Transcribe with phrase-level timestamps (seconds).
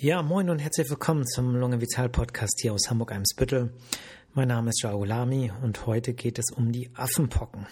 [0.00, 3.72] Ja, moin und herzlich willkommen zum Lunge Vital Podcast hier aus Hamburg-Eimsbüttel.
[4.32, 7.66] Mein Name ist Jaulami und heute geht es um die Affenpocken.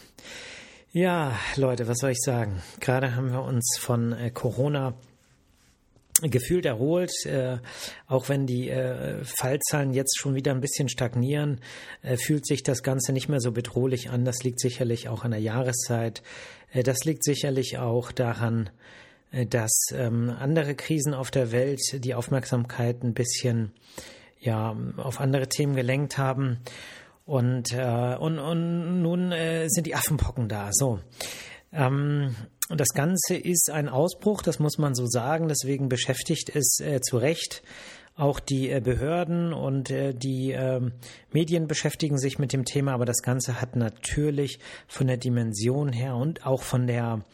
[0.91, 2.61] Ja, Leute, was soll ich sagen?
[2.81, 4.95] Gerade haben wir uns von äh, Corona
[6.21, 7.59] gefühlt erholt, äh,
[8.09, 11.61] auch wenn die äh, Fallzahlen jetzt schon wieder ein bisschen stagnieren,
[12.03, 14.25] äh, fühlt sich das Ganze nicht mehr so bedrohlich an.
[14.25, 16.25] Das liegt sicherlich auch an der Jahreszeit.
[16.73, 18.71] Äh, das liegt sicherlich auch daran,
[19.45, 23.73] dass ähm, andere Krisen auf der Welt die Aufmerksamkeit ein bisschen
[24.39, 26.61] ja auf andere Themen gelenkt haben.
[27.27, 30.71] Und, äh, und, und nun äh, sind die Affenpocken da.
[30.73, 31.01] So.
[31.73, 32.35] Ähm,
[32.69, 35.49] das Ganze ist ein Ausbruch, das muss man so sagen.
[35.49, 37.63] Deswegen beschäftigt es äh, zu Recht
[38.17, 40.93] auch die äh, Behörden und äh, die ähm,
[41.33, 42.93] Medien beschäftigen sich mit dem Thema.
[42.93, 47.25] Aber das Ganze hat natürlich von der Dimension her und auch von der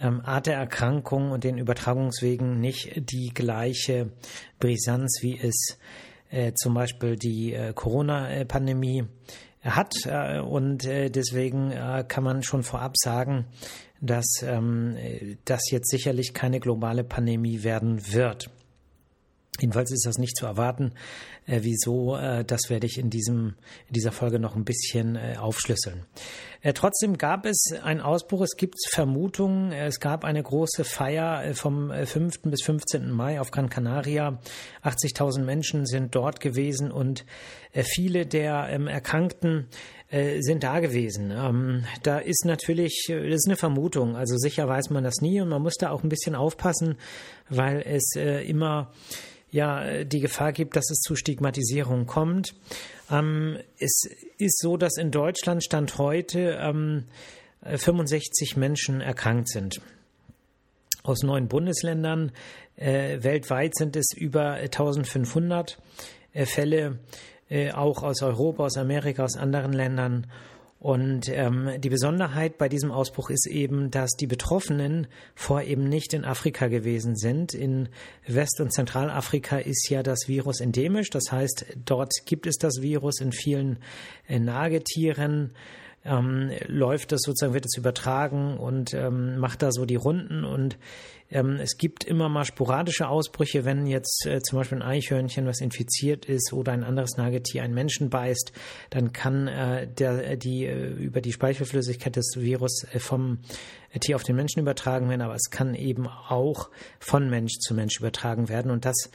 [0.00, 4.10] ähm, Art der Erkrankung und den Übertragungswegen nicht die gleiche
[4.58, 5.78] Brisanz, wie es
[6.30, 9.04] äh, zum Beispiel die äh, Corona-Pandemie
[9.62, 9.94] hat.
[10.06, 13.46] Äh, und äh, deswegen äh, kann man schon vorab sagen,
[14.00, 14.96] dass ähm,
[15.44, 18.50] das jetzt sicherlich keine globale Pandemie werden wird.
[19.60, 20.92] Jedenfalls ist das nicht zu erwarten.
[21.46, 23.54] Äh, wieso, äh, das werde ich in, diesem,
[23.88, 26.04] in dieser Folge noch ein bisschen äh, aufschlüsseln.
[26.60, 31.54] Äh, trotzdem gab es einen Ausbruch, es gibt Vermutungen, es gab eine große Feier äh,
[31.54, 32.36] vom 5.
[32.44, 33.10] Äh, bis 15.
[33.10, 34.38] Mai auf Gran Canaria.
[34.82, 37.24] 80.000 Menschen sind dort gewesen und
[37.82, 39.66] viele der ähm, Erkrankten
[40.10, 41.30] sind da gewesen.
[41.30, 45.50] Ähm, da ist natürlich, das ist eine Vermutung, also sicher weiß man das nie und
[45.50, 46.96] man muss da auch ein bisschen aufpassen,
[47.50, 48.90] weil es immer
[49.50, 52.54] ja die Gefahr gibt, dass es zu Stigmatisierung kommt.
[53.10, 54.02] Ähm, es
[54.38, 57.04] ist so, dass in Deutschland Stand heute ähm,
[57.62, 59.80] 65 Menschen erkrankt sind.
[61.02, 62.32] Aus neun Bundesländern.
[62.76, 65.78] Äh, weltweit sind es über 1500
[66.32, 66.98] äh, Fälle,
[67.48, 70.26] äh, auch aus Europa, aus Amerika, aus anderen Ländern.
[70.80, 76.14] Und ähm, die Besonderheit bei diesem Ausbruch ist eben, dass die Betroffenen vor eben nicht
[76.14, 77.52] in Afrika gewesen sind.
[77.52, 77.88] In
[78.28, 81.10] West- und Zentralafrika ist ja das Virus endemisch.
[81.10, 83.78] Das heißt, dort gibt es das Virus in vielen
[84.28, 85.52] äh, Nagetieren.
[86.04, 90.78] Ähm, läuft das sozusagen, wird es übertragen und ähm, macht da so die Runden und
[91.30, 95.60] ähm, es gibt immer mal sporadische Ausbrüche, wenn jetzt äh, zum Beispiel ein Eichhörnchen, was
[95.60, 98.52] infiziert ist oder ein anderes Nagetier einen Menschen beißt,
[98.90, 103.40] dann kann äh, der, die äh, über die Speichelflüssigkeit des Virus äh, vom
[104.00, 107.98] Tier auf den Menschen übertragen werden, aber es kann eben auch von Mensch zu Mensch
[107.98, 109.10] übertragen werden und das äh,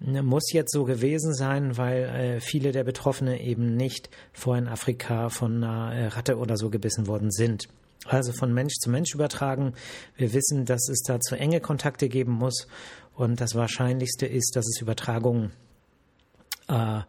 [0.00, 5.28] muss jetzt so gewesen sein, weil äh, viele der Betroffenen eben nicht vorher in Afrika
[5.28, 7.68] von einer äh, Ratte oder so gebissen worden sind
[8.06, 9.74] also von Mensch zu Mensch übertragen.
[10.16, 12.66] Wir wissen, dass es dazu enge Kontakte geben muss
[13.14, 15.52] und das Wahrscheinlichste ist, dass es Übertragungen
[16.68, 17.00] äh,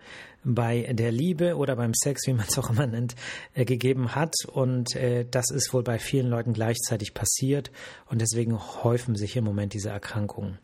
[0.44, 3.16] bei der Liebe oder beim Sex, wie man es auch immer nennt,
[3.53, 4.35] äh, gegeben hat.
[4.52, 7.72] Und äh, das ist wohl bei vielen Leuten gleichzeitig passiert
[8.07, 10.59] und deswegen häufen sich im Moment diese Erkrankungen.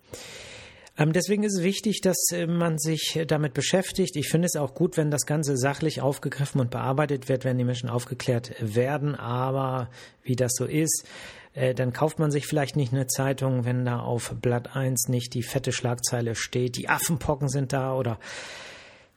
[1.02, 4.16] Ähm, deswegen ist es wichtig, dass äh, man sich damit beschäftigt.
[4.16, 7.64] Ich finde es auch gut, wenn das Ganze sachlich aufgegriffen und bearbeitet wird, wenn die
[7.64, 9.16] Menschen aufgeklärt werden.
[9.16, 9.90] Aber
[10.22, 11.08] wie das so ist,
[11.56, 15.34] äh, dann kauft man sich vielleicht nicht eine Zeitung, wenn da auf Blatt 1 nicht
[15.34, 18.20] die fette Schlagzeile steht, die Affenpocken sind da oder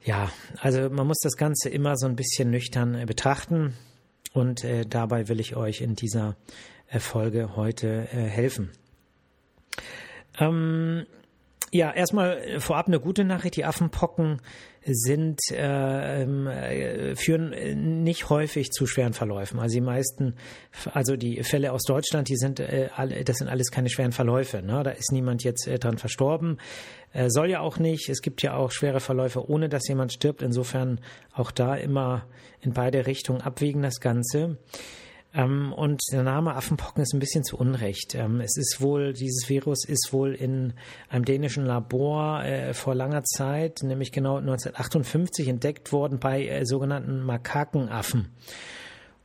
[0.03, 0.31] ja,
[0.61, 3.75] also man muss das Ganze immer so ein bisschen nüchtern äh, betrachten
[4.33, 6.37] und äh, dabei will ich euch in dieser
[6.99, 8.71] Folge heute äh, helfen.
[10.39, 11.07] Ähm,
[11.75, 13.57] ja, erstmal äh, vorab eine gute Nachricht.
[13.57, 14.41] Die Affenpocken
[14.85, 19.59] sind äh, ähm, äh, führen nicht häufig zu schweren Verläufen.
[19.59, 20.37] Also die meisten,
[20.93, 24.63] also die Fälle aus Deutschland, die sind äh, alle, das sind alles keine schweren Verläufe.
[24.63, 24.85] Ne?
[24.85, 26.59] Da ist niemand jetzt äh, dran verstorben.
[27.13, 28.09] Äh, soll ja auch nicht.
[28.09, 30.43] Es gibt ja auch schwere Verläufe, ohne dass jemand stirbt.
[30.43, 31.01] Insofern
[31.33, 32.29] auch da immer
[32.61, 34.59] in beide Richtungen abwägen das Ganze.
[35.35, 38.15] Ähm, und der Name Affenpocken ist ein bisschen zu Unrecht.
[38.15, 40.75] Ähm, es ist wohl, dieses Virus ist wohl in
[41.09, 47.23] einem dänischen Labor äh, vor langer Zeit, nämlich genau 1958, entdeckt worden bei äh, sogenannten
[47.23, 48.29] Makakenaffen.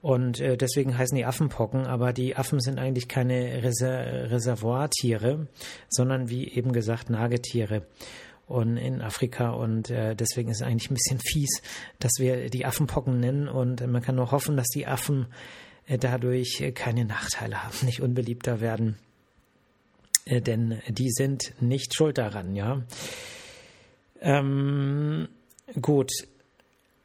[0.01, 5.47] Und äh, deswegen heißen die Affenpocken, aber die Affen sind eigentlich keine Reser Reservoirtiere,
[5.89, 7.85] sondern wie eben gesagt Nagetiere
[8.47, 11.61] und in Afrika und äh, deswegen ist es eigentlich ein bisschen fies,
[11.99, 15.27] dass wir die Affenpocken nennen und man kann nur hoffen, dass die Affen
[15.97, 18.97] dadurch äh, keine Nachteile haben, nicht unbeliebter werden.
[20.25, 22.83] Äh, denn die sind nicht schuld daran, ja.
[24.21, 25.29] Ähm,
[25.81, 26.11] gut.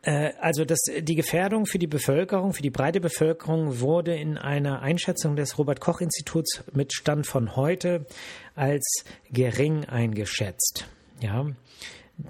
[0.07, 5.35] Also das, die Gefährdung für die Bevölkerung, für die breite Bevölkerung wurde in einer Einschätzung
[5.35, 8.05] des Robert Koch Instituts mit Stand von heute
[8.55, 8.85] als
[9.31, 10.87] gering eingeschätzt.
[11.23, 11.47] Ja,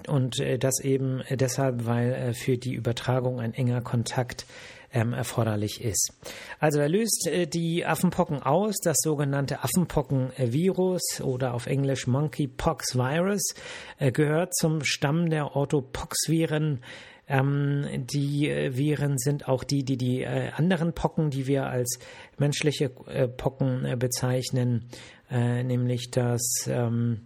[0.07, 4.45] und äh, das eben deshalb, weil äh, für die Übertragung ein enger Kontakt
[4.95, 6.13] ähm, erforderlich ist.
[6.59, 13.53] Also er löst äh, die Affenpocken aus, das sogenannte Affenpockenvirus oder auf Englisch Monkeypox Virus
[13.99, 16.81] äh, gehört zum Stamm der Orthopox-Viren.
[17.27, 21.99] Ähm, die äh, Viren sind auch die, die die äh, anderen Pocken, die wir als
[22.37, 24.89] menschliche äh, Pocken äh, bezeichnen,
[25.27, 27.21] nämlich das ähm,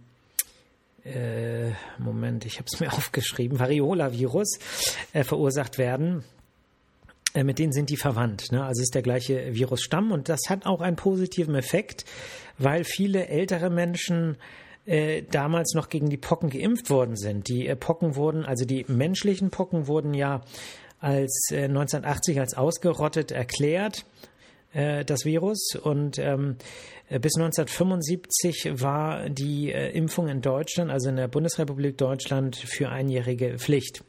[1.98, 4.58] Moment, ich habe es mir aufgeschrieben, Variola-Virus
[5.12, 6.24] verursacht werden.
[7.34, 8.50] Äh, mit denen sind die verwandt.
[8.50, 8.64] Ne?
[8.64, 12.04] Also ist der gleiche Virusstamm und das hat auch einen positiven Effekt,
[12.58, 14.36] weil viele ältere Menschen
[14.86, 17.48] äh, damals noch gegen die Pocken geimpft worden sind.
[17.48, 20.42] Die äh, Pocken wurden, also die menschlichen Pocken wurden ja
[20.98, 24.04] als äh, 1980 als ausgerottet erklärt
[24.72, 26.56] äh, das Virus und ähm,
[27.08, 34.04] bis 1975 war die Impfung in Deutschland, also in der Bundesrepublik Deutschland, für einjährige Pflicht.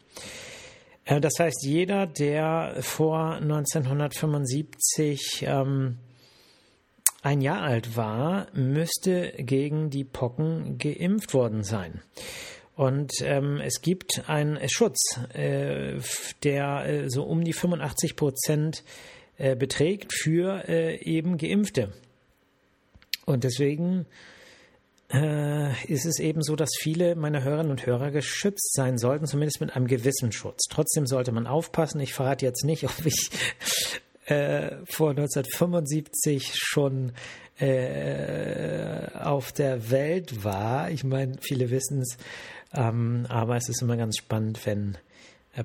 [1.05, 5.97] Äh, das heißt, jeder, der vor 1975 ähm,
[7.21, 12.01] ein Jahr alt war, müsste gegen die Pocken geimpft worden sein.
[12.75, 15.99] Und ähm, es gibt einen Schutz, äh,
[16.43, 18.83] der äh, so um die 85 Prozent
[19.37, 21.93] äh, beträgt für äh, eben Geimpfte.
[23.25, 24.05] Und deswegen
[25.13, 29.61] äh, ist es eben so, dass viele meiner Hörerinnen und Hörer geschützt sein sollten, zumindest
[29.61, 30.63] mit einem gewissen Schutz.
[30.69, 31.99] Trotzdem sollte man aufpassen.
[31.99, 33.29] Ich verrate jetzt nicht, ob ich
[34.25, 37.11] äh, vor 1975 schon
[37.59, 40.89] äh, auf der Welt war.
[40.89, 42.17] Ich meine, viele wissen es,
[42.73, 44.97] ähm, aber es ist immer ganz spannend, wenn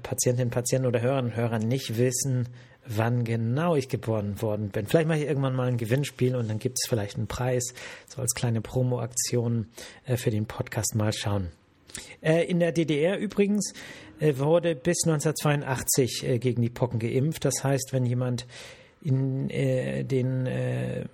[0.02, 2.48] Patientinnen, Patienten oder Hörerinnen und Hörer nicht wissen,
[2.88, 4.86] wann genau ich geboren worden bin.
[4.86, 7.74] Vielleicht mache ich irgendwann mal ein Gewinnspiel und dann gibt es vielleicht einen Preis,
[8.06, 9.68] so als kleine Promo-Aktion
[10.06, 11.50] äh, für den Podcast mal schauen.
[12.20, 13.72] Äh, in der DDR übrigens
[14.20, 17.44] äh, wurde bis 1982 äh, gegen die Pocken geimpft.
[17.44, 18.46] Das heißt, wenn jemand
[19.02, 21.04] in äh, den äh,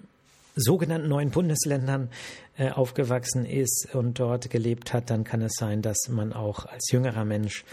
[0.55, 2.11] sogenannten neuen Bundesländern
[2.75, 7.25] aufgewachsen ist und dort gelebt hat, dann kann es sein, dass man auch als jüngerer
[7.25, 7.65] Mensch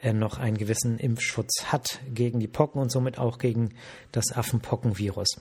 [0.00, 3.74] er noch einen gewissen Impfschutz hat gegen die Pocken und somit auch gegen
[4.12, 5.40] das Affenpockenvirus.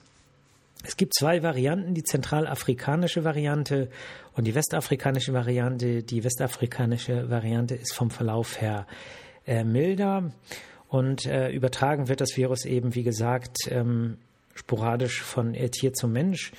[0.84, 3.90] Es gibt zwei Varianten, die zentralafrikanische Variante
[4.34, 6.04] und die westafrikanische Variante.
[6.04, 8.86] Die westafrikanische Variante ist vom Verlauf her
[9.46, 10.32] äh, milder
[10.88, 14.18] und äh, übertragen wird das Virus eben, wie gesagt, ähm,
[14.54, 16.52] sporadisch von äh, Tier zu Mensch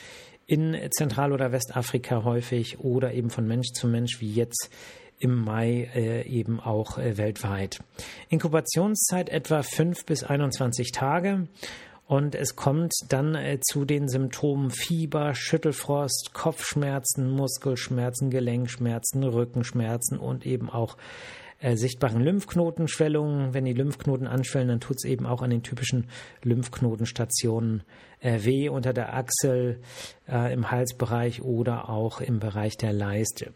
[0.46, 4.70] in Zentral- oder Westafrika häufig oder eben von Mensch zu Mensch, wie jetzt
[5.18, 7.80] im Mai äh, eben auch äh, weltweit.
[8.28, 11.48] Inkubationszeit etwa 5 bis 21 Tage.
[12.06, 20.46] Und es kommt dann äh, zu den Symptomen Fieber, Schüttelfrost, Kopfschmerzen, Muskelschmerzen, Gelenkschmerzen, Rückenschmerzen und
[20.46, 20.96] eben auch
[21.60, 23.52] äh, sichtbaren Lymphknotenschwellungen.
[23.52, 26.08] Wenn die Lymphknoten anschwellen, dann tut es eben auch an den typischen
[26.42, 27.82] Lymphknotenstationen
[28.20, 29.80] äh, weh unter der Achsel,
[30.28, 33.52] äh, im Halsbereich oder auch im Bereich der Leiste.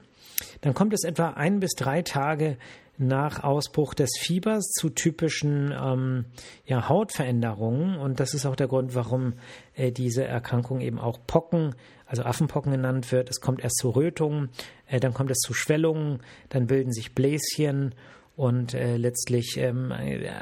[0.61, 2.57] Dann kommt es etwa ein bis drei Tage
[2.99, 6.27] nach Ausbruch des Fiebers zu typischen ähm,
[6.67, 7.97] ja, Hautveränderungen.
[7.97, 9.35] Und das ist auch der Grund, warum
[9.75, 11.75] äh, diese Erkrankung eben auch Pocken,
[12.07, 13.31] also Affenpocken genannt wird.
[13.31, 14.51] Es kommt erst zu Rötungen,
[14.87, 17.95] äh, dann kommt es zu Schwellungen, dann bilden sich Bläschen
[18.37, 19.93] und äh, letztlich ähm,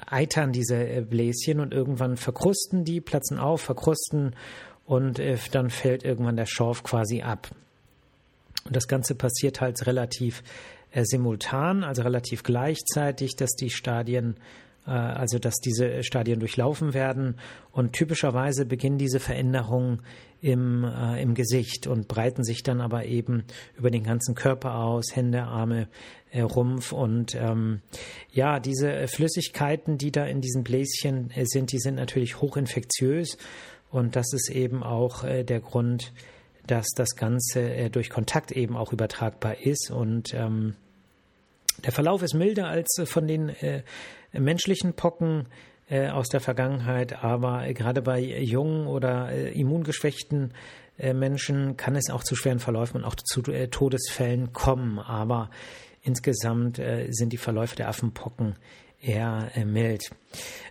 [0.07, 4.35] eitern diese äh, Bläschen und irgendwann verkrusten die, platzen auf, verkrusten
[4.85, 7.51] und äh, dann fällt irgendwann der Schorf quasi ab.
[8.65, 10.43] Und das Ganze passiert halt relativ
[10.93, 14.37] äh, simultan, also relativ gleichzeitig, dass die Stadien,
[14.87, 17.37] äh, also dass diese Stadien durchlaufen werden.
[17.73, 20.03] Und typischerweise beginnen diese Veränderungen
[20.43, 23.45] im, äh, im Gesicht und breiten sich dann aber eben
[23.77, 25.89] über den ganzen Körper aus, Hände, Arme,
[26.33, 26.93] äh, Rumpf.
[26.93, 27.81] Und ähm,
[28.33, 33.37] ja, diese Flüssigkeiten, die da in diesen Bläschen äh, sind, die sind natürlich hochinfektiös.
[33.91, 36.13] Und das ist eben auch äh, der Grund,
[36.67, 39.91] dass das Ganze äh, durch Kontakt eben auch übertragbar ist.
[39.91, 40.75] Und ähm,
[41.85, 43.83] der Verlauf ist milder als äh, von den äh,
[44.33, 45.47] menschlichen Pocken
[45.91, 50.53] äh, aus der Vergangenheit, aber äh, gerade bei jungen oder äh, immungeschwächten
[51.15, 54.99] Menschen kann es auch zu schweren Verläufen und auch zu Todesfällen kommen.
[54.99, 55.49] Aber
[56.03, 58.57] insgesamt sind die Verläufe der Affenpocken
[59.01, 60.11] eher mild.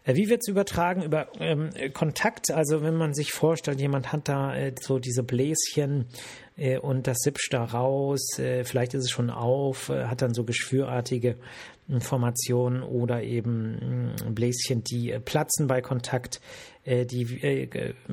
[0.05, 1.03] Äh, wie wird es übertragen?
[1.03, 6.07] Über ähm, Kontakt, also wenn man sich vorstellt, jemand hat da äh, so diese Bläschen
[6.57, 10.33] äh, und das sippt da raus, äh, vielleicht ist es schon auf, äh, hat dann
[10.33, 11.37] so geschwürartige
[11.99, 16.41] Formationen oder eben mm, Bläschen, die äh, platzen bei Kontakt.
[16.85, 17.69] Die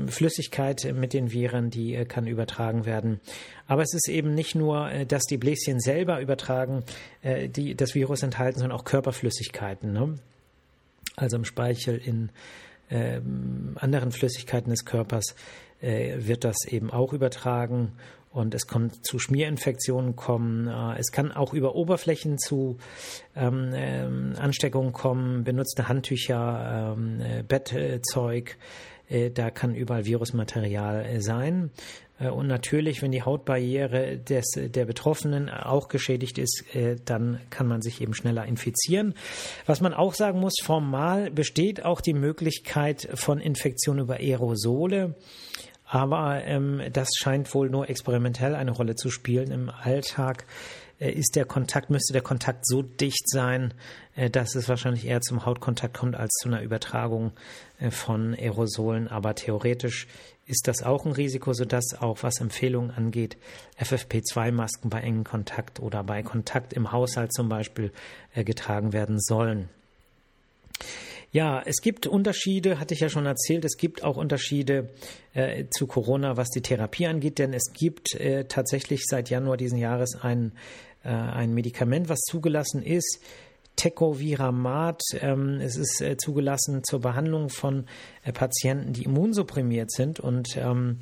[0.09, 3.21] Flüssigkeit mit den Viren, die kann übertragen werden.
[3.67, 6.85] Aber es ist eben nicht nur, dass die Bläschen selber übertragen,
[7.25, 9.95] die das Virus enthalten, sondern auch Körperflüssigkeiten.
[9.95, 10.19] Ne?
[11.17, 12.31] also im Speichel, in
[12.89, 13.21] äh,
[13.77, 15.35] anderen Flüssigkeiten des Körpers,
[15.81, 17.93] äh, wird das eben auch übertragen
[18.37, 20.69] und es kommt zu Schmierinfektionen kommen.
[20.69, 22.77] Äh, es kann auch über Oberflächen zu
[23.35, 28.59] ähm, ähm, Ansteckungen kommen, benutzte Handtücher, ähm, äh, Bettzeug.
[29.09, 31.71] Äh, da kann überall Virusmaterial sein.
[32.19, 36.65] Und natürlich, wenn die Hautbarriere des, der Betroffenen auch geschädigt ist,
[37.05, 39.13] dann kann man sich eben schneller infizieren.
[39.67, 45.15] Was man auch sagen muss, formal besteht auch die Möglichkeit von Infektion über Aerosole.
[45.87, 49.53] Aber ähm, das scheint wohl nur experimentell eine Rolle zu spielen.
[49.53, 50.45] Im Alltag
[50.99, 53.73] äh, ist der Kontakt, müsste der Kontakt so dicht sein,
[54.17, 57.33] äh, dass es wahrscheinlich eher zum Hautkontakt kommt als zu einer Übertragung
[57.79, 59.09] äh, von Aerosolen.
[59.09, 60.09] Aber theoretisch
[60.47, 63.37] ist das auch ein Risiko, sodass auch was Empfehlungen angeht,
[63.81, 67.93] FFP2-Masken bei engem Kontakt oder bei Kontakt im Haushalt zum Beispiel
[68.35, 69.69] äh, getragen werden sollen.
[71.33, 74.91] Ja, es gibt Unterschiede, hatte ich ja schon erzählt, es gibt auch Unterschiede
[75.35, 79.79] äh, zu Corona, was die Therapie angeht, denn es gibt äh, tatsächlich seit Januar diesen
[79.79, 80.53] Jahres ein,
[81.05, 83.21] äh, ein Medikament, was zugelassen ist,
[83.77, 85.03] Tecoviramat.
[85.21, 87.87] Ähm, es ist äh, zugelassen zur Behandlung von
[88.25, 90.19] äh, Patienten, die immunsupprimiert sind.
[90.19, 91.01] Und ähm,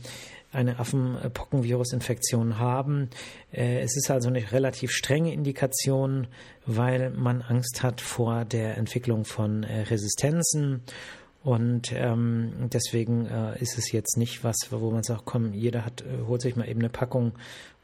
[0.54, 3.10] eine Affenpockenvirusinfektion haben.
[3.52, 6.26] Äh, es ist also eine relativ strenge Indikation,
[6.66, 10.82] weil man Angst hat vor der Entwicklung von Resistenzen.
[11.44, 16.00] Und ähm, deswegen äh, ist es jetzt nicht was, wo man sagt, komm, jeder hat,
[16.00, 17.32] äh, holt sich mal eben eine Packung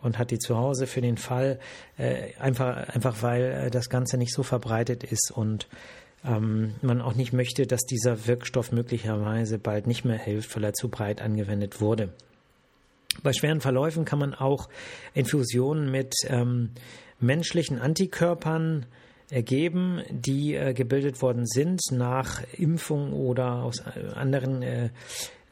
[0.01, 1.59] und hat die zu Hause für den Fall,
[1.99, 5.69] äh, einfach, einfach weil äh, das Ganze nicht so verbreitet ist und
[6.25, 10.73] ähm, man auch nicht möchte, dass dieser Wirkstoff möglicherweise bald nicht mehr hilft, weil er
[10.73, 12.15] zu breit angewendet wurde.
[13.23, 14.69] Bei schweren Verläufen kann man auch
[15.15, 16.71] Infusionen mit ähm,
[17.19, 18.87] menschlichen Antikörpern
[19.31, 24.91] ergeben, die äh, gebildet worden sind nach Impfung oder aus äh, anderen äh,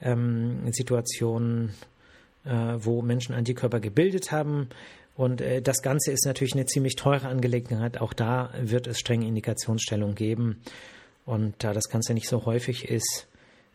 [0.00, 1.75] ähm, Situationen
[2.48, 2.50] äh,
[2.84, 4.68] wo Menschen Antikörper gebildet haben.
[5.16, 8.00] Und äh, das Ganze ist natürlich eine ziemlich teure Angelegenheit.
[8.00, 10.62] Auch da wird es strenge Indikationsstellung geben.
[11.26, 13.26] Und da das Ganze nicht so häufig ist,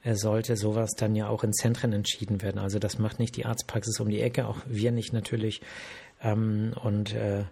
[0.03, 2.59] sollte sowas dann ja auch in Zentren entschieden werden.
[2.59, 5.61] Also das macht nicht die Arztpraxis um die Ecke, auch wir nicht natürlich.
[6.21, 7.45] Ähm, und äh,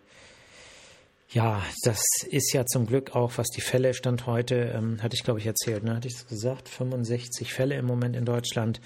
[1.29, 5.23] ja, das ist ja zum Glück auch, was die Fälle stand heute, ähm, hatte ich
[5.23, 5.95] glaube ich erzählt, ne?
[5.95, 8.81] hatte ich es gesagt, 65 Fälle im Moment in Deutschland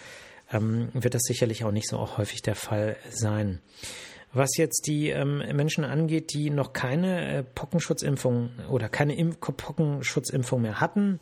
[0.52, 3.62] ähm, wird das sicherlich auch nicht so auch häufig der Fall sein.
[4.36, 10.62] Was jetzt die ähm, Menschen angeht, die noch keine äh, Pockenschutzimpfung oder keine Im Pockenschutzimpfung
[10.62, 11.22] mehr hatten,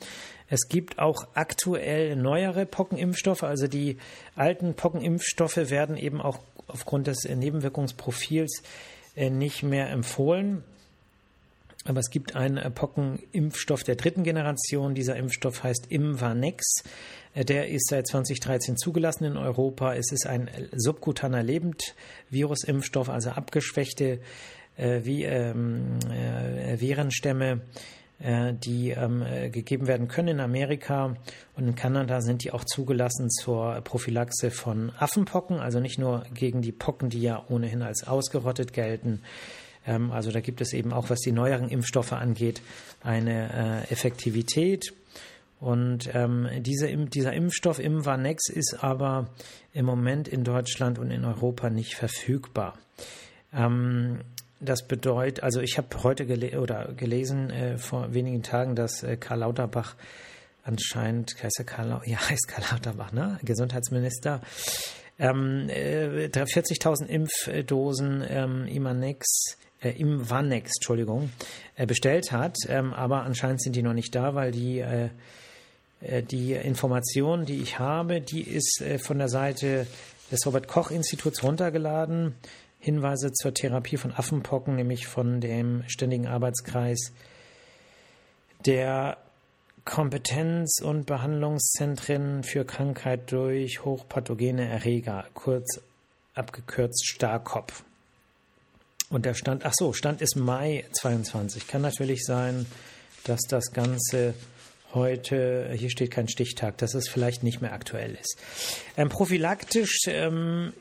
[0.49, 3.43] es gibt auch aktuell neuere Pockenimpfstoffe.
[3.43, 3.97] Also die
[4.35, 8.63] alten Pockenimpfstoffe werden eben auch aufgrund des äh, Nebenwirkungsprofils
[9.15, 10.63] äh, nicht mehr empfohlen.
[11.85, 14.95] Aber es gibt einen Pockenimpfstoff der dritten Generation.
[14.95, 16.83] Dieser Impfstoff heißt Imvanex.
[17.35, 19.93] Der ist seit 2013 zugelassen in Europa.
[19.93, 24.19] Es ist ein subkutaner Lebendvirusimpfstoff, also abgeschwächte
[24.77, 27.61] äh, wie, ähm, äh, Virenstämme,
[28.19, 31.15] äh, die ähm, äh, gegeben werden können in Amerika.
[31.55, 36.61] Und in Kanada sind die auch zugelassen zur Prophylaxe von Affenpocken, also nicht nur gegen
[36.61, 39.21] die Pocken, die ja ohnehin als ausgerottet gelten.
[39.85, 42.61] Ähm, also da gibt es eben auch, was die neueren Impfstoffe angeht,
[43.01, 44.93] eine äh, Effektivität.
[45.59, 49.29] Und ähm, diese, dieser Impfstoff Imvanex ist aber
[49.73, 52.77] im Moment in Deutschland und in Europa nicht verfügbar.
[53.53, 54.19] Ähm,
[54.59, 59.17] das bedeutet, also ich habe heute gele oder gelesen äh, vor wenigen Tagen, dass äh,
[59.17, 59.95] Karl Lauterbach
[60.63, 63.39] anscheinend, heißt er Karl, ja, heißt Karl Lauterbach, ne?
[63.43, 64.41] Gesundheitsminister,
[65.19, 71.29] ähm, äh, 40.000 Impfdosen ähm, Imanex, äh, Imvanex, Entschuldigung,
[71.75, 72.55] äh, bestellt hat.
[72.67, 75.09] Ähm, aber anscheinend sind die noch nicht da, weil die äh,
[76.03, 79.87] äh, die Information, die ich habe, die ist äh, von der Seite
[80.31, 82.35] des Robert Koch Instituts runtergeladen.
[82.79, 87.13] Hinweise zur Therapie von Affenpocken, nämlich von dem Ständigen Arbeitskreis
[88.65, 89.17] der
[89.85, 95.81] Kompetenz- und Behandlungszentren für Krankheit durch hochpathogene Erreger, kurz
[96.33, 97.71] abgekürzt STARKOP.
[99.13, 101.67] Und der Stand, ach so, Stand ist Mai 22.
[101.67, 102.65] Kann natürlich sein,
[103.25, 104.33] dass das Ganze
[104.95, 108.39] heute, hier steht kein Stichtag, dass es vielleicht nicht mehr aktuell ist.
[108.97, 110.73] Ähm, prophylaktisch, ähm,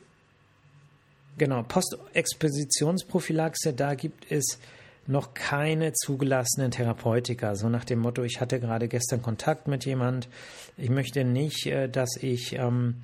[1.37, 4.57] genau, Postexpositionsprophylaxe, da gibt es
[5.05, 7.55] noch keine zugelassenen Therapeutika.
[7.55, 10.27] So nach dem Motto, ich hatte gerade gestern Kontakt mit jemand,
[10.75, 12.95] ich möchte nicht, äh, dass ich ähm,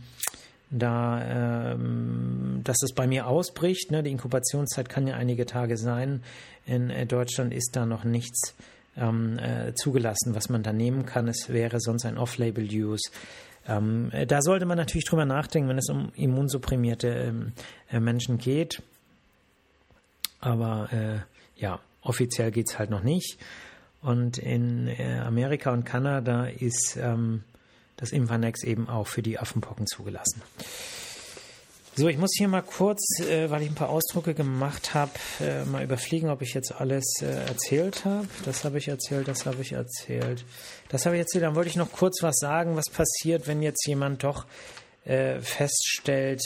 [0.71, 3.91] da, ähm, dass es bei mir ausbricht.
[3.91, 4.03] Ne?
[4.03, 6.21] Die Inkubationszeit kann ja einige Tage sein.
[6.65, 8.55] In äh, Deutschland ist da noch nichts
[8.97, 11.27] ähm, äh, zugelassen, was man da nehmen kann.
[11.27, 13.11] Es wäre sonst ein Off-Label-Use.
[13.67, 17.51] Ähm, äh, da sollte man natürlich drüber nachdenken, wenn es um immunsupprimierte ähm,
[17.91, 18.81] äh, Menschen geht.
[20.39, 21.19] Aber äh,
[21.59, 23.37] ja, offiziell geht es halt noch nicht.
[24.01, 27.43] Und in äh, Amerika und Kanada ist ähm,
[27.99, 30.41] das Invanex eben auch für die Affenpocken zugelassen.
[31.95, 35.65] So, ich muss hier mal kurz, äh, weil ich ein paar Ausdrucke gemacht habe, äh,
[35.65, 38.25] mal überfliegen, ob ich jetzt alles äh, erzählt habe.
[38.45, 40.45] Das habe ich erzählt, das habe ich erzählt.
[40.87, 41.43] Das habe ich erzählt.
[41.43, 44.45] Dann wollte ich noch kurz was sagen, was passiert, wenn jetzt jemand doch
[45.03, 46.41] äh, feststellt,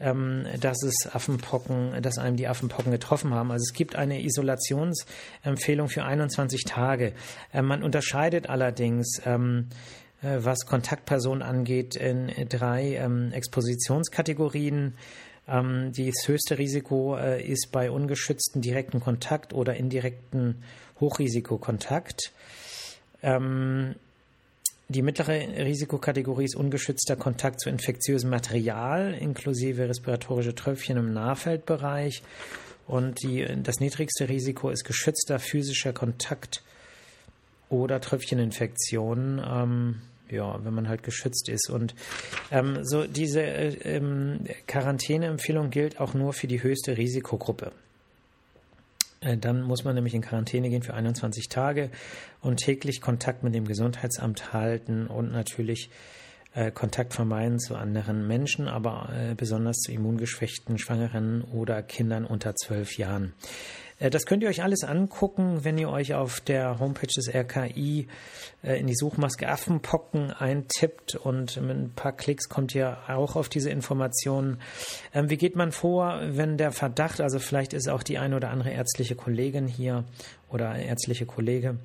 [0.00, 3.50] ähm, dass es Affenpocken, dass einem die Affenpocken getroffen haben.
[3.50, 7.12] Also es gibt eine Isolationsempfehlung für 21 Tage.
[7.52, 9.74] Äh, man unterscheidet allerdings ähm, äh,
[10.22, 14.94] was Kontaktpersonen angeht, in drei ähm, Expositionskategorien.
[15.48, 20.62] Ähm, das höchste Risiko äh, ist bei ungeschützten direkten Kontakt oder indirekten
[21.00, 22.32] Hochrisikokontakt.
[23.22, 23.94] Ähm,
[24.88, 32.22] die mittlere Risikokategorie ist ungeschützter Kontakt zu infektiösem Material, inklusive respiratorische Tröpfchen im Nahfeldbereich.
[32.86, 36.62] Und die, das niedrigste Risiko ist geschützter physischer Kontakt
[37.68, 41.70] oder Tröpfcheninfektionen, ähm, ja, wenn man halt geschützt ist.
[41.70, 41.94] Und
[42.50, 47.72] ähm, so diese äh, ähm, Quarantäneempfehlung gilt auch nur für die höchste Risikogruppe.
[49.20, 51.90] Äh, dann muss man nämlich in Quarantäne gehen für 21 Tage
[52.40, 55.90] und täglich Kontakt mit dem Gesundheitsamt halten und natürlich
[56.54, 62.54] äh, Kontakt vermeiden zu anderen Menschen, aber äh, besonders zu immungeschwächten Schwangeren oder Kindern unter
[62.54, 63.34] zwölf Jahren.
[63.98, 68.08] Äh, das könnt ihr euch alles angucken, wenn ihr euch auf der Homepage des RKI
[68.62, 73.48] äh, in die Suchmaske Affenpocken eintippt und mit ein paar Klicks kommt ihr auch auf
[73.48, 74.60] diese Informationen.
[75.14, 78.50] Ähm, wie geht man vor, wenn der Verdacht, also vielleicht ist auch die eine oder
[78.50, 80.04] andere ärztliche Kollegin hier
[80.48, 81.78] oder ärztliche Kollege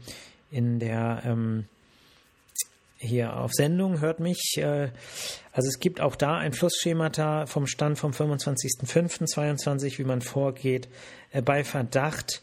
[0.49, 1.65] in der ähm,
[3.01, 4.57] hier auf Sendung, hört mich.
[4.57, 4.89] Äh,
[5.51, 10.87] also es gibt auch da ein Flussschemata vom Stand vom 25.05.22, wie man vorgeht
[11.31, 12.41] äh, bei Verdacht.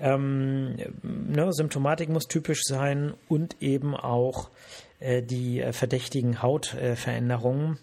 [0.00, 4.50] Ähm, ne, Symptomatik muss typisch sein und eben auch
[4.98, 7.78] äh, die äh, verdächtigen Hautveränderungen.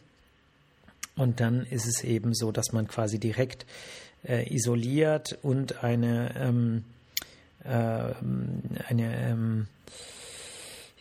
[1.16, 3.66] und dann ist es eben so, dass man quasi direkt
[4.28, 6.84] äh, isoliert und eine, ähm,
[7.64, 8.14] äh,
[8.90, 9.68] eine ähm,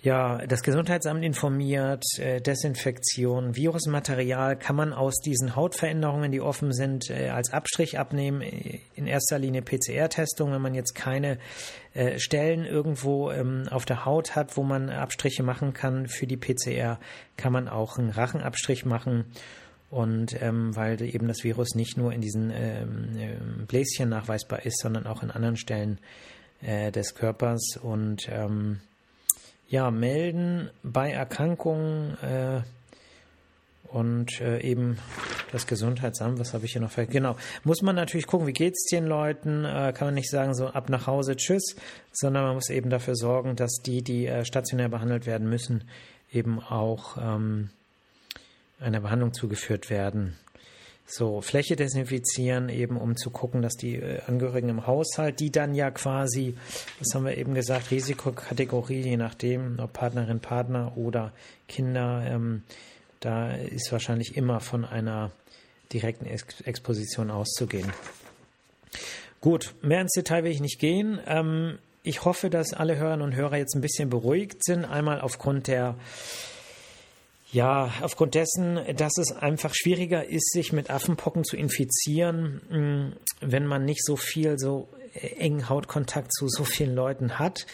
[0.03, 7.11] ja, das Gesundheitsamt informiert, äh, Desinfektion, Virusmaterial kann man aus diesen Hautveränderungen, die offen sind,
[7.11, 8.41] äh, als Abstrich abnehmen.
[8.95, 11.39] In erster Linie PCR-Testung, wenn man jetzt keine
[11.93, 16.39] äh, Stellen irgendwo ähm, auf der Haut hat, wo man Abstriche machen kann für die
[16.39, 16.99] PCR,
[17.37, 19.27] kann man auch einen Rachenabstrich machen.
[19.91, 24.81] Und ähm, weil eben das Virus nicht nur in diesen ähm, ähm Bläschen nachweisbar ist,
[24.81, 25.99] sondern auch in anderen Stellen
[26.63, 28.81] äh, des Körpers und ähm,
[29.71, 32.61] ja, melden bei Erkrankungen äh,
[33.85, 34.99] und äh, eben
[35.53, 37.13] das Gesundheitsamt, was habe ich hier noch vergessen?
[37.13, 40.55] Genau, muss man natürlich gucken, wie geht es den Leuten, äh, kann man nicht sagen
[40.55, 41.77] so ab nach Hause, tschüss,
[42.13, 45.85] sondern man muss eben dafür sorgen, dass die, die äh, stationär behandelt werden müssen,
[46.33, 47.71] eben auch ähm,
[48.81, 50.37] einer Behandlung zugeführt werden.
[51.13, 55.75] So, Fläche desinfizieren, eben um zu gucken, dass die äh, Angehörigen im Haushalt, die dann
[55.75, 56.55] ja quasi,
[57.01, 61.33] das haben wir eben gesagt, Risikokategorie, je nachdem, ob Partnerin, Partner oder
[61.67, 62.63] Kinder, ähm,
[63.19, 65.33] da ist wahrscheinlich immer von einer
[65.93, 67.93] direkten Ex Exposition auszugehen.
[69.41, 71.19] Gut, mehr ins Detail will ich nicht gehen.
[71.27, 74.85] Ähm, ich hoffe, dass alle Hörerinnen und Hörer jetzt ein bisschen beruhigt sind.
[74.85, 75.97] Einmal aufgrund der
[77.53, 83.67] ja, aufgrund dessen, dass es einfach schwieriger ist, sich mit Affenpocken zu infizieren, mm, wenn
[83.67, 87.67] man nicht so viel, so engen Hautkontakt zu so vielen Leuten hat.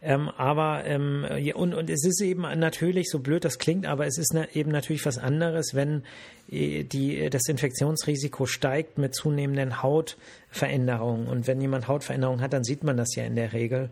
[0.00, 4.06] Ähm, aber ähm, ja, und, und es ist eben natürlich, so blöd das klingt, aber
[4.06, 6.04] es ist ne, eben natürlich was anderes, wenn
[6.50, 11.26] äh, die, das Infektionsrisiko steigt mit zunehmenden Hautveränderungen.
[11.26, 13.90] Und wenn jemand Hautveränderungen hat, dann sieht man das ja in der Regel.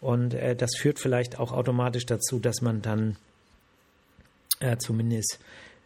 [0.00, 3.16] Und äh, das führt vielleicht auch automatisch dazu, dass man dann
[4.60, 5.38] äh, zumindest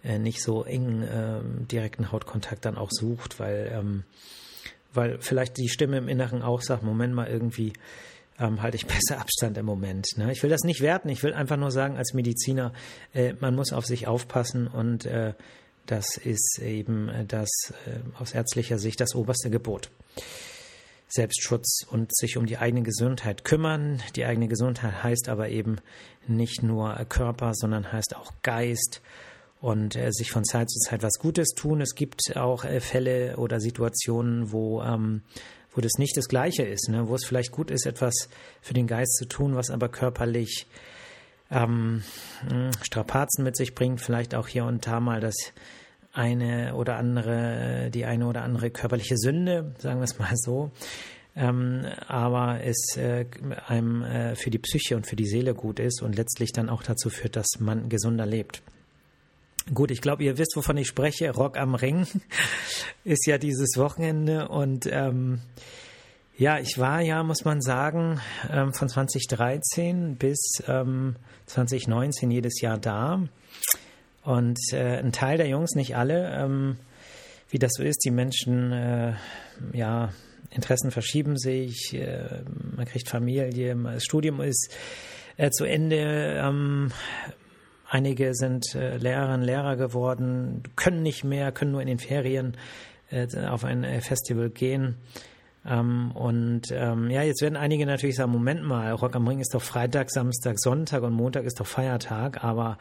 [0.05, 4.05] äh, nicht so engen äh, direkten Hautkontakt dann auch sucht, weil, ähm,
[4.93, 7.73] weil vielleicht die Stimme im Inneren auch sagt, Moment mal irgendwie,
[8.39, 10.07] ähm, halte ich besser Abstand im Moment.
[10.17, 10.33] Ne?
[10.33, 12.73] Ich will das nicht werten, ich will einfach nur sagen, als Mediziner,
[13.13, 15.35] äh, man muss auf sich aufpassen und äh,
[15.87, 17.49] das ist eben das
[17.87, 19.91] äh, aus ärztlicher Sicht das oberste Gebot.
[21.19, 24.01] Selbstschutz und sich um die eigene Gesundheit kümmern.
[24.15, 25.79] Die eigene Gesundheit heißt aber eben
[26.29, 29.03] nicht nur Körper, sondern heißt auch Geist
[29.61, 31.81] und äh, sich von Zeit zu Zeit was Gutes tun.
[31.81, 35.23] Es gibt auch äh, Fälle oder Situationen, wo, ähm,
[35.75, 37.09] wo das nicht das Gleiche ist, ne?
[37.09, 38.29] wo es vielleicht gut ist, etwas
[38.61, 40.69] für den Geist zu tun, was aber körperlich
[41.51, 42.05] ähm,
[42.49, 45.35] hm, Strapazen mit sich bringt, vielleicht auch hier und da mal das
[46.19, 50.73] eine oder andere, die eine oder andere körperliche Sünde, sagen wir es mal so.
[51.37, 53.27] Ähm, aber es äh,
[53.69, 56.83] einem äh, für die Psyche und für die Seele gut ist und letztlich dann auch
[56.83, 58.63] dazu führt, dass man gesunder lebt.
[59.73, 61.31] Gut, ich glaube, ihr wisst, wovon ich spreche.
[61.31, 62.07] Rock am Ring
[63.05, 65.41] ist ja dieses Wochenende und ähm,
[66.37, 71.15] ja, ich war ja, muss man sagen, ähm, von 2013 bis ähm,
[71.47, 73.23] 2019 jedes Jahr da.
[74.29, 76.77] Und äh, ein Teil der Jungs, nicht alle, ähm,
[77.49, 79.15] wie das so ist, die Menschen, äh,
[79.73, 80.11] ja,
[80.51, 82.43] Interessen verschieben sich, äh,
[82.77, 84.71] man kriegt Familie, das Studium ist
[85.39, 86.93] äh, zu Ende, ähm,
[87.89, 92.55] einige sind äh, Lehrerinnen, Lehrer geworden, können nicht mehr, können nur in den Ferien
[93.11, 94.97] äh, auf ein Festival gehen.
[95.67, 99.55] Ähm, und ähm, ja, jetzt werden einige natürlich sagen, Moment mal, Rock am Ring ist
[99.55, 102.77] doch Freitag, Samstag, Sonntag und Montag ist doch Feiertag, aber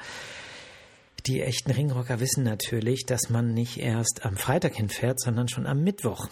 [1.25, 5.83] die echten Ringrocker wissen natürlich, dass man nicht erst am Freitag hinfährt, sondern schon am
[5.83, 6.27] Mittwoch.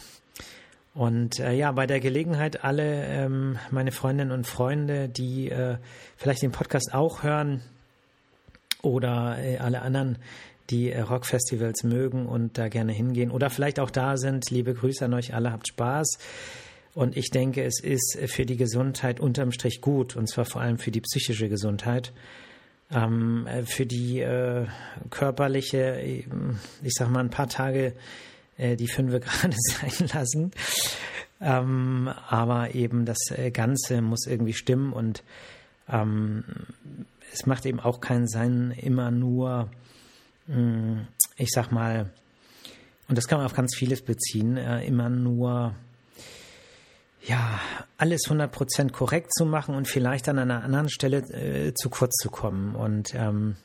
[0.94, 5.78] Und äh, ja, bei der Gelegenheit alle ähm, meine Freundinnen und Freunde, die äh,
[6.16, 7.62] vielleicht den Podcast auch hören
[8.82, 10.18] oder äh, alle anderen,
[10.70, 15.04] die äh, Rockfestivals mögen und da gerne hingehen oder vielleicht auch da sind, liebe Grüße
[15.04, 16.18] an euch alle, habt Spaß.
[16.94, 20.78] Und ich denke, es ist für die Gesundheit unterm Strich gut, und zwar vor allem
[20.78, 22.14] für die psychische Gesundheit.
[22.92, 24.68] Ähm, äh, für die äh,
[25.10, 27.94] körperliche, ich sag mal, ein paar Tage
[28.58, 30.52] äh, die fünf gerade sein lassen.
[31.42, 35.24] Ähm, aber eben das äh, Ganze muss irgendwie stimmen und
[35.90, 36.44] ähm,
[37.34, 39.70] es macht eben auch keinen Sinn, immer nur,
[40.48, 42.10] mh, mm, ich sag mal,
[43.08, 45.76] und das kann man auf ganz vieles beziehen, äh, immer nur
[47.28, 47.60] ja,
[47.98, 52.30] alles 100% korrekt zu machen und vielleicht an einer anderen Stelle äh, zu kurz zu
[52.30, 52.76] kommen.
[52.76, 53.56] Und ähm,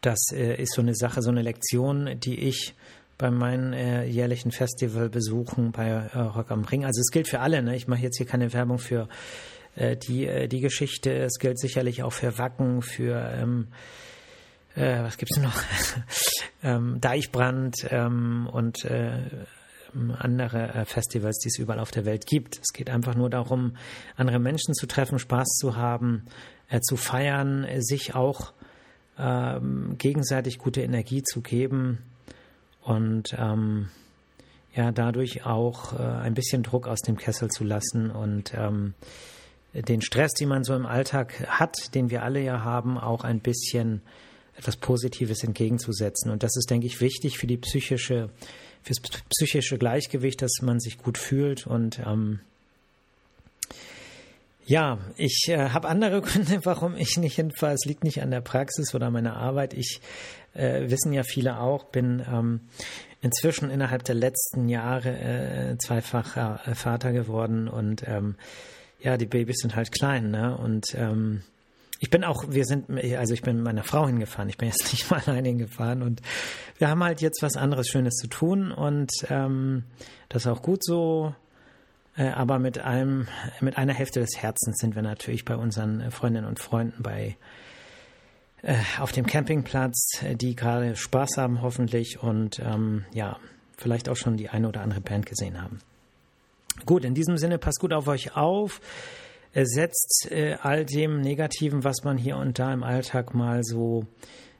[0.00, 2.74] das äh, ist so eine Sache, so eine Lektion, die ich
[3.18, 7.62] bei meinen äh, jährlichen Festivalbesuchen bei äh, Rock am Ring, also es gilt für alle,
[7.62, 7.76] ne?
[7.76, 9.08] ich mache jetzt hier keine Werbung für
[9.76, 13.68] äh, die, äh, die Geschichte, es gilt sicherlich auch für Wacken, für ähm,
[14.74, 15.54] äh, was gibt's noch?
[16.64, 19.12] ähm, Deichbrand ähm, und äh,
[20.18, 22.58] andere äh, Festivals, die es überall auf der Welt gibt.
[22.62, 23.76] Es geht einfach nur darum,
[24.16, 26.24] andere Menschen zu treffen, Spaß zu haben,
[26.68, 28.52] äh, zu feiern, äh, sich auch
[29.18, 31.98] ähm, gegenseitig gute Energie zu geben
[32.82, 33.88] und ähm,
[34.74, 38.94] ja, dadurch auch äh, ein bisschen Druck aus dem Kessel zu lassen und ähm,
[39.72, 43.40] den Stress, den man so im Alltag hat, den wir alle ja haben, auch ein
[43.40, 44.02] bisschen
[44.56, 46.30] etwas Positives entgegenzusetzen.
[46.30, 48.30] Und das ist, denke ich, wichtig für die psychische
[48.84, 52.40] fürs psychische Gleichgewicht, dass man sich gut fühlt und ähm,
[54.66, 57.74] ja, ich äh, habe andere Gründe, warum ich nicht hinfahre.
[57.74, 59.74] Es liegt nicht an der Praxis oder meiner Arbeit.
[59.74, 60.00] Ich
[60.54, 62.60] äh, wissen ja viele auch, bin ähm,
[63.20, 68.36] inzwischen innerhalb der letzten Jahre äh, zweifacher äh, Vater geworden und ähm,
[69.00, 70.56] ja, die Babys sind halt klein, ne?
[70.56, 71.42] Und ähm,
[72.04, 74.84] ich bin auch, wir sind, also ich bin mit meiner Frau hingefahren, ich bin jetzt
[74.92, 76.20] nicht mal alleine hingefahren und
[76.76, 79.84] wir haben halt jetzt was anderes Schönes zu tun und ähm,
[80.28, 81.34] das ist auch gut so.
[82.14, 83.26] Äh, aber mit einem,
[83.62, 87.38] mit einer Hälfte des Herzens sind wir natürlich bei unseren Freundinnen und Freunden bei
[88.60, 93.38] äh, auf dem Campingplatz, die gerade Spaß haben hoffentlich und ähm, ja,
[93.78, 95.78] vielleicht auch schon die eine oder andere Band gesehen haben.
[96.84, 98.82] Gut, in diesem Sinne, passt gut auf euch auf
[99.62, 104.06] setzt äh, all dem Negativen, was man hier und da im Alltag mal so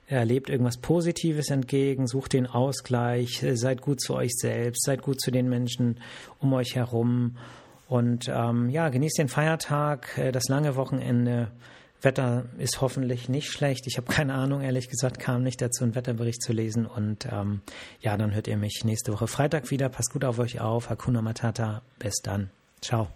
[0.06, 5.20] erlebt, irgendwas Positives entgegen, sucht den Ausgleich, äh, seid gut zu euch selbst, seid gut
[5.20, 6.00] zu den Menschen
[6.38, 7.36] um euch herum
[7.88, 11.50] und ähm, ja, genießt den Feiertag, äh, das lange Wochenende.
[12.00, 13.86] Wetter ist hoffentlich nicht schlecht.
[13.86, 16.84] Ich habe keine Ahnung, ehrlich gesagt, kam nicht dazu, einen Wetterbericht zu lesen.
[16.84, 17.62] Und ähm,
[18.00, 19.88] ja, dann hört ihr mich nächste Woche Freitag wieder.
[19.88, 20.90] Passt gut auf euch auf.
[20.90, 21.80] Hakuna Matata.
[21.98, 22.50] Bis dann.
[22.82, 23.08] Ciao.